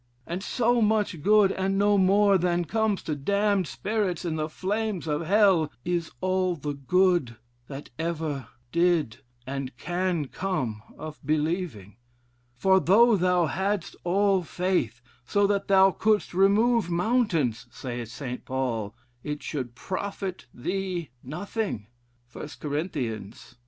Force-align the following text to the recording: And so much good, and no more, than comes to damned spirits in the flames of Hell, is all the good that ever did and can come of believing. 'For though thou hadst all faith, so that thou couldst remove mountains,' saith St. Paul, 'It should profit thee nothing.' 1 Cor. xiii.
And 0.25 0.41
so 0.41 0.81
much 0.81 1.21
good, 1.21 1.51
and 1.51 1.77
no 1.77 1.95
more, 1.95 2.39
than 2.39 2.65
comes 2.65 3.03
to 3.03 3.13
damned 3.15 3.67
spirits 3.67 4.25
in 4.25 4.35
the 4.35 4.49
flames 4.49 5.05
of 5.05 5.27
Hell, 5.27 5.71
is 5.85 6.09
all 6.21 6.55
the 6.55 6.73
good 6.73 7.35
that 7.67 7.91
ever 7.99 8.47
did 8.71 9.17
and 9.45 9.77
can 9.77 10.25
come 10.27 10.81
of 10.97 11.19
believing. 11.23 11.97
'For 12.55 12.79
though 12.79 13.15
thou 13.15 13.45
hadst 13.45 13.95
all 14.03 14.41
faith, 14.41 15.03
so 15.23 15.45
that 15.45 15.67
thou 15.67 15.91
couldst 15.91 16.33
remove 16.33 16.89
mountains,' 16.89 17.67
saith 17.69 18.09
St. 18.09 18.43
Paul, 18.43 18.95
'It 19.23 19.43
should 19.43 19.75
profit 19.75 20.47
thee 20.51 21.11
nothing.' 21.23 21.85
1 22.33 22.49
Cor. 22.59 22.89
xiii. 22.91 23.31